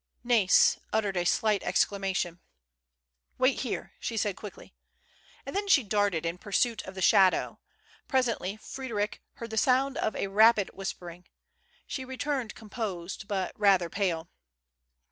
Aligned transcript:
Nais 0.23 0.79
uttered 0.91 1.15
a 1.15 1.25
slight 1.25 1.61
excla 1.61 1.99
mation. 1.99 2.39
Wait 3.37 3.59
here," 3.59 3.93
she 3.99 4.17
said 4.17 4.35
quickly. 4.35 4.73
And 5.45 5.55
then 5.55 5.67
she 5.67 5.83
darted 5.83 6.25
in 6.25 6.39
pursuit 6.39 6.81
of 6.87 6.95
the 6.95 7.03
shadow. 7.03 7.59
Pres* 8.07 8.25
ently 8.25 8.55
Fr^d^ric 8.59 9.19
heard 9.33 9.51
the 9.51 9.57
sound 9.57 9.97
of 9.97 10.15
a 10.15 10.25
rapid 10.25 10.71
whispering. 10.73 11.27
She 11.85 12.03
returned 12.03 12.55
composed, 12.55 13.27
but 13.27 13.51
rather 13.55 13.91
pale. 13.91 14.31